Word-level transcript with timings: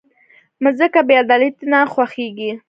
مځکه 0.63 0.99
بېعدالتۍ 1.09 1.51
ته 1.57 1.63
نه 1.71 1.79
خوښېږي. 1.93 2.51